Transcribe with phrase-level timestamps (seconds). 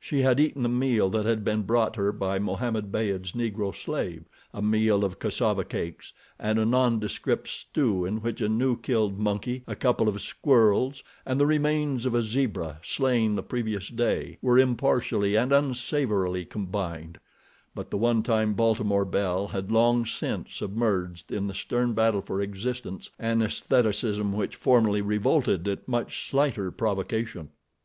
[0.00, 4.60] She had eaten the meal that had been brought her by Mohammed Beyd's Negro slave—a
[4.60, 9.76] meal of cassava cakes and a nondescript stew in which a new killed monkey, a
[9.76, 15.36] couple of squirrels and the remains of a zebra, slain the previous day, were impartially
[15.36, 17.20] and unsavorily combined;
[17.72, 22.40] but the one time Baltimore belle had long since submerged in the stern battle for
[22.40, 27.50] existence, an estheticism which formerly revolted at much slighter provocation.